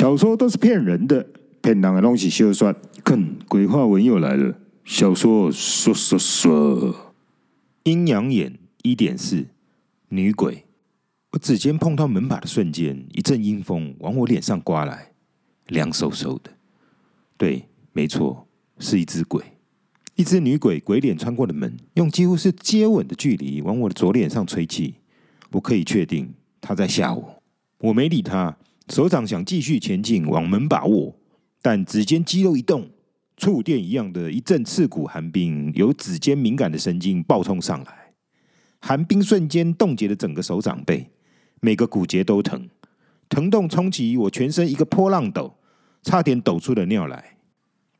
[0.00, 1.26] 小说都是骗人的，
[1.60, 2.74] 骗人的东西休算。
[3.04, 4.54] 看，鬼话文又来了。
[4.82, 7.14] 小说说说说，
[7.82, 9.44] 阴阳眼一点四，
[10.08, 10.64] 女鬼。
[11.32, 15.12] 我指尖碰到门把的瞬间，一阵阴风往我脸上刮来，
[15.66, 16.50] 凉飕飕的。
[17.36, 18.48] 对，没错，
[18.78, 19.44] 是一只鬼。
[20.14, 24.94] 一只女鬼鬼脸穿过了门，用几乎是接吻的距离往我的左脸上吹气。
[25.50, 27.42] 我可以确定她在吓我。
[27.80, 28.56] 我没理她，
[28.90, 31.14] 手掌想继续前进往门把握，
[31.62, 32.90] 但指尖肌肉一动，
[33.36, 38.12] 触电一样的一阵刺骨寒冰由指尖敏感的神经爆冲上来，
[38.80, 41.08] 寒冰瞬间冻结了整个手掌背。
[41.60, 42.68] 每个骨节都疼，
[43.28, 45.54] 疼痛冲击我全身一个波浪抖，
[46.02, 47.36] 差点抖出了尿来。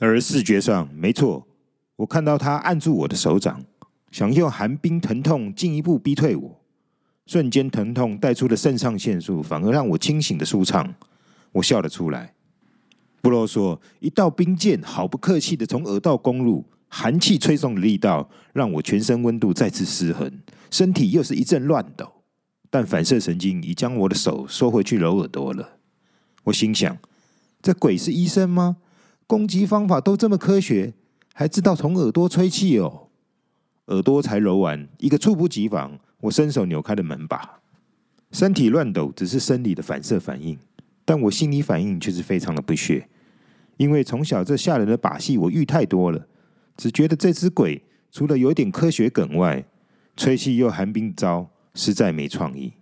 [0.00, 1.46] 而视觉上，没错，
[1.96, 3.64] 我看到他按住我的手掌，
[4.10, 6.63] 想用寒冰疼痛进一步逼退我。
[7.26, 10.94] 瞬间疼痛带出的肾上腺素，反而让我清醒的舒畅。
[11.52, 12.34] 我笑了出来。
[13.22, 20.30] 不啰嗦，一道冰箭毫不客气的从耳道攻入，寒气吹送的力道让我全身温度再次失衡，
[20.70, 22.12] 身体又是一阵乱抖。
[22.68, 25.78] 但反射神经已将我的手收回去揉耳朵了。
[26.44, 26.98] 我心想：
[27.62, 28.76] 这鬼是医生吗？
[29.26, 30.92] 攻击方法都这么科学，
[31.32, 33.08] 还知道从耳朵吹气哦。
[33.86, 37.60] 耳朵才揉完，一个猝不及防，我伸手扭开了门把。
[38.32, 40.58] 身体乱抖只是生理的反射反应，
[41.04, 43.08] 但我心理反应却是非常的不屑，
[43.76, 46.26] 因为从小这吓人的把戏我遇太多了，
[46.76, 49.64] 只觉得这只鬼除了有点科学梗外，
[50.16, 51.50] 吹气又寒冰招。
[51.76, 52.72] 实在没创意。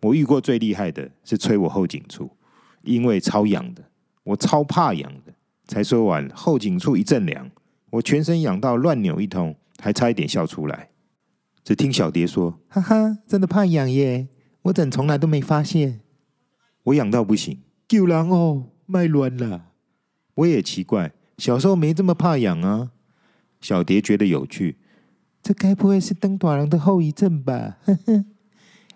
[0.00, 2.30] 我遇过最厉害的是吹我后颈处，
[2.80, 3.84] 因为超痒的，
[4.24, 5.34] 我超怕痒的。
[5.66, 7.50] 才说完，后颈处一阵凉，
[7.90, 10.88] 我全身痒到乱扭一通，还差一点笑出来。
[11.64, 14.28] 只听小蝶说：“哈哈，真的怕痒耶！
[14.62, 16.00] 我怎从来都没发现？
[16.84, 19.66] 我痒到不行，救人哦，卖乱了。
[20.34, 22.92] 我也奇怪，小时候没这么怕痒啊。”
[23.60, 24.76] 小蝶觉得有趣。
[25.42, 27.78] 这该不会是登大人的后遗症吧？
[27.84, 28.24] 呵呵，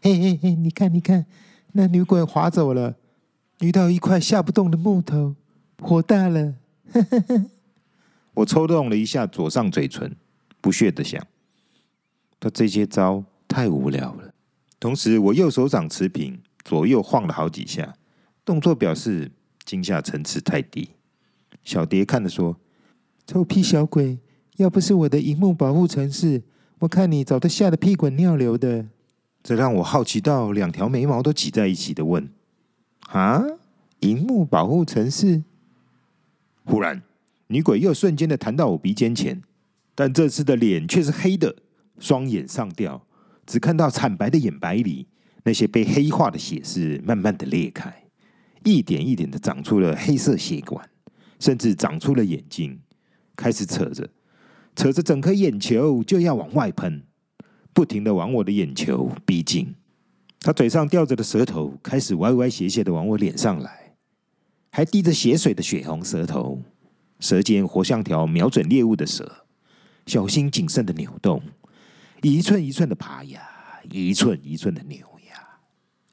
[0.00, 1.26] 嘿嘿嘿，你看，你看，
[1.72, 2.96] 那女鬼滑走了，
[3.60, 5.34] 遇到一块下不动的木头，
[5.80, 6.54] 火大了。
[6.92, 7.46] 呵呵呵，
[8.34, 10.14] 我抽动了一下左上嘴唇，
[10.60, 11.26] 不屑的想：
[12.42, 14.34] 他这些招太无聊了。
[14.80, 17.94] 同时，我右手掌持平，左右晃了好几下，
[18.44, 19.30] 动作表示
[19.64, 20.88] 惊吓层次太低。
[21.62, 22.56] 小蝶看着说
[23.24, 24.18] ：“臭屁小鬼。”
[24.56, 26.42] 要不是我的荧幕保护程式，
[26.80, 28.86] 我看你早都吓得屁滚尿流的。
[29.42, 32.28] 这让我好奇到两条眉毛都挤在一起的问
[33.08, 33.42] ：“啊，
[34.00, 35.44] 荧幕保护程式？”
[36.66, 37.02] 忽然，
[37.46, 39.40] 女鬼又瞬间的弹到我鼻尖前，
[39.94, 41.56] 但这次的脸却是黑的，
[41.98, 43.06] 双眼上吊，
[43.46, 45.08] 只看到惨白的眼白里，
[45.44, 48.04] 那些被黑化的血丝慢慢的裂开，
[48.64, 50.88] 一点一点的长出了黑色血管，
[51.38, 52.80] 甚至长出了眼睛，
[53.36, 54.08] 开始扯着。
[54.74, 57.02] 扯着整颗眼球就要往外喷，
[57.74, 59.74] 不停的往我的眼球逼近。
[60.40, 63.94] 他嘴上吊着的舌头开始歪歪斜斜的往我脸上来，
[64.70, 66.62] 还滴着血水的血红舌头，
[67.20, 69.44] 舌尖活像条瞄准猎物的蛇，
[70.06, 71.42] 小心谨慎的扭动，
[72.22, 73.42] 一寸一寸的爬牙，
[73.90, 75.36] 一寸一寸的扭牙。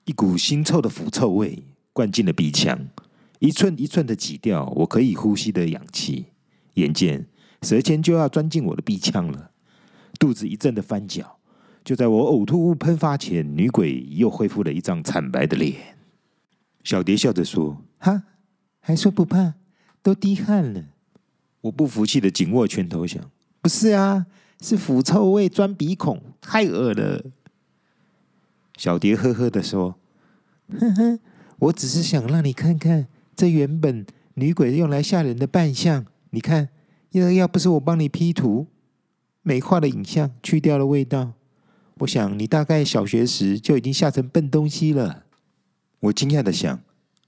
[0.06, 2.90] 一股腥臭的腐臭味灌进了鼻腔，
[3.40, 6.28] 一寸一寸的挤掉我可以呼吸的氧气。
[6.74, 7.28] 眼见。
[7.62, 9.52] 舌尖就要钻进我的鼻腔了，
[10.18, 11.40] 肚子一阵的翻搅。
[11.84, 15.98] 就在我呕吐物喷发前，女鬼又恢复了一张惨白的脸。
[16.86, 18.24] 小蝶笑着说：“哈，
[18.80, 19.56] 还说不怕，
[20.02, 20.86] 都滴汗了。”
[21.60, 23.30] 我不服气的紧握拳头，想
[23.62, 24.28] ：“不是啊，
[24.62, 27.24] 是腐臭味钻鼻孔，太恶了。”
[28.78, 29.96] 小蝶呵呵的说
[30.80, 31.20] ：“呵呵，
[31.60, 34.06] 我只是想让你看看，这原本
[34.36, 36.70] 女鬼用来吓人的扮相，你看。”
[37.14, 38.68] 要要不是我帮你 P 图，
[39.42, 41.34] 美化的影像去掉了味道，
[42.02, 45.24] 我想你大概小学时就已经吓成笨东西了。
[46.02, 46.80] 我惊讶的想，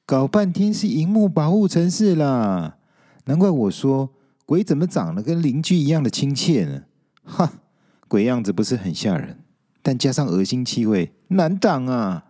[0.06, 2.78] 搞半天是荧幕保护程式啦，
[3.26, 4.12] 难怪我说
[4.46, 6.84] 鬼怎么长得跟邻居一样的亲切呢？
[7.24, 7.62] 哈，
[8.08, 9.44] 鬼样子不是很吓人，
[9.82, 12.26] 但加上恶心气味，难挡啊！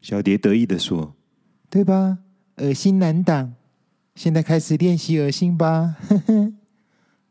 [0.00, 1.14] 小蝶得意的说
[1.70, 2.18] ：“对吧？
[2.56, 3.54] 恶心难挡。”
[4.14, 6.52] 现在开始练习恶心吧，呵呵，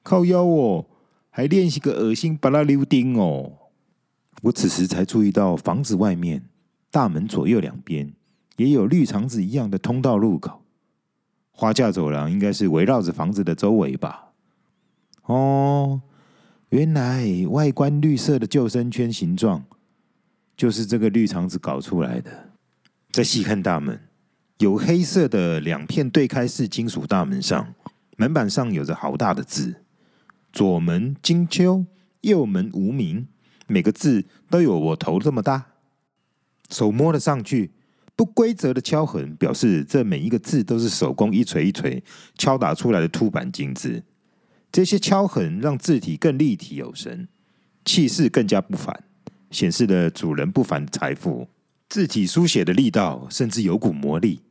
[0.02, 0.86] 靠腰哦，
[1.30, 3.54] 还练习个恶心巴拉溜丁哦。
[4.42, 6.50] 我此时才注意到房子外面
[6.92, 8.14] 大门左右两边
[8.58, 10.64] 也有绿肠子一样的通道入口，
[11.52, 14.34] 花架走廊应该是围绕着房子的周围吧？
[15.28, 16.02] 哦，
[16.74, 19.64] 原来外观绿色的救生圈形状
[20.58, 22.50] 就是这个绿肠子搞出来的。
[23.12, 24.00] 再细看大门。
[24.58, 27.76] 有黑色的两片对开式金属大门上，
[28.18, 29.84] 门板上有着好大的字
[30.52, 31.86] ：“左门金秋，
[32.22, 33.28] 右门无名。”
[33.70, 35.66] 每个字都有我头这么大。
[36.72, 37.70] 手摸了上去，
[38.16, 42.04] 不规则的敲痕表示这每一个字都是手工一锤一锤
[42.36, 44.02] 敲打出来的凸版金字。
[44.74, 47.28] 这些敲痕让字体更立体有神，
[47.86, 49.04] 气势更加不凡，
[49.52, 51.48] 显示了主人不凡的财富。
[51.88, 54.42] 字体书写的力道甚至有股魔力，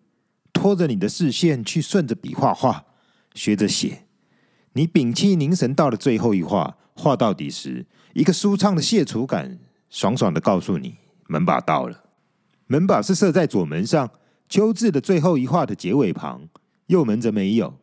[0.52, 2.84] 拖着你的视线去顺着笔画画，
[3.34, 4.04] 学着写。
[4.74, 9.58] 你屏气凝神到了最后一画，画到底时，一个舒畅的卸除感，
[9.90, 12.04] 爽爽的告诉你门把到了。
[12.68, 14.08] 门把是设在左门上，
[14.48, 16.48] 秋字的最后一画的结尾旁，
[16.86, 17.74] 右门则没有。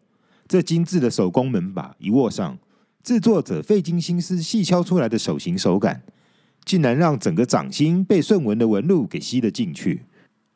[0.49, 2.57] 这精致的手工门把一握上，
[3.03, 6.01] 制作者费尽心思细敲出来的手型手感，
[6.65, 10.05] 竟然让整个掌心被顺纹的纹路给吸了进去，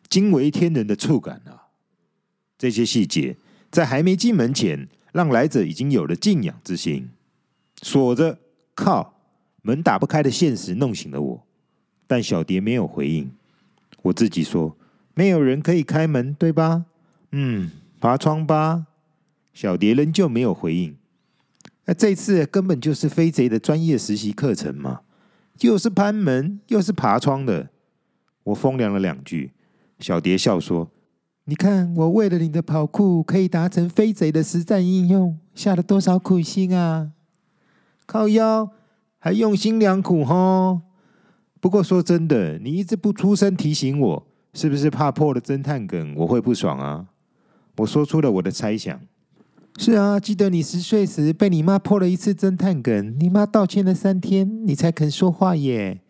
[0.10, 1.70] 惊为天人的触感啊！
[2.58, 3.38] 这些细节
[3.70, 7.10] 在还没进门前，让来者已经有了敬仰之心。
[7.84, 8.40] 锁着，
[8.74, 9.20] 靠，
[9.62, 11.44] 门打不开的现实弄醒了我，
[12.08, 13.30] 但小蝶没有回应。
[14.02, 14.76] 我自己说，
[15.14, 16.86] 没有人可以开门，对吧？
[17.32, 17.70] 嗯，
[18.00, 18.88] 爬窗吧。
[19.54, 20.96] 小蝶仍旧没有回应。
[21.86, 25.02] 那这次根本就是飞贼的专业实习课程嘛，
[25.60, 27.70] 又是攀门，又是爬窗的。
[28.46, 29.52] 我风凉了两句。
[30.00, 30.92] 小蝶笑说
[31.46, 37.12] ：“你看，我为了你的跑酷可以达成飞贼的实战应用，下了多少苦心啊！
[38.06, 38.70] 靠腰，
[39.20, 40.82] 还用心良苦哈。
[41.62, 47.08] 不过说真的，你一直不出声提醒我，是不是怕破了侦探梗我会不爽啊？”
[47.78, 49.00] 我说出了我的猜想。
[49.78, 56.02] 是啊，记得你十岁时被你妈破了一次侦探梗，你妈道歉了三天，你才肯说话耶。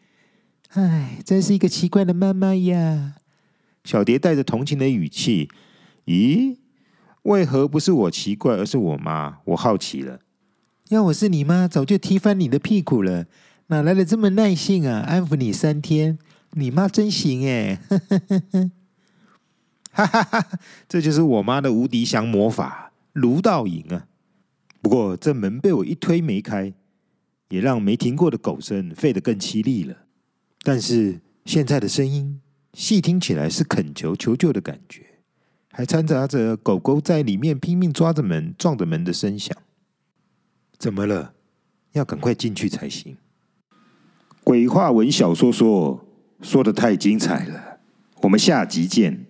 [0.73, 3.15] 唉，真是一个奇怪的妈妈呀。
[3.83, 5.49] 小蝶带着同情的语气，
[6.05, 6.57] 咦？
[7.23, 9.37] 为何不是我奇怪，而是我妈？
[9.45, 10.19] 我好奇了。
[10.89, 13.25] 要我是你妈，早就踢翻你的屁股了，
[13.67, 14.99] 哪来的这么耐性啊？
[15.07, 16.19] 安抚你三天，
[16.51, 17.79] 你妈真行哎！
[19.91, 20.47] 哈哈哈，
[20.89, 22.82] 这就是我妈的无敌降魔法。
[23.13, 24.07] 卢道赢啊！
[24.81, 26.73] 不过这门被我一推没开，
[27.49, 30.05] 也让没停过的狗声吠得更凄厉了。
[30.63, 32.41] 但是现在的声音
[32.73, 35.05] 细听起来是恳求求救的感觉，
[35.71, 39.55] 还掺杂着狗狗在里面拼命抓着门、撞着门的声响。
[40.77, 41.33] 怎么了？
[41.93, 43.17] 要赶快进去才行。
[44.43, 46.03] 鬼话文小说说
[46.41, 47.79] 说得太精彩了，
[48.23, 49.22] 我们下集见。